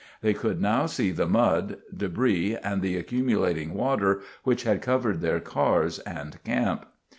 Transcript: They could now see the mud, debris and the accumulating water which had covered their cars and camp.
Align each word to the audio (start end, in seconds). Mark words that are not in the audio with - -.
They 0.23 0.33
could 0.33 0.59
now 0.59 0.87
see 0.87 1.11
the 1.11 1.27
mud, 1.27 1.77
debris 1.95 2.57
and 2.57 2.81
the 2.81 2.97
accumulating 2.97 3.75
water 3.75 4.21
which 4.43 4.63
had 4.63 4.81
covered 4.81 5.21
their 5.21 5.39
cars 5.39 5.99
and 5.99 6.43
camp. 6.43 6.87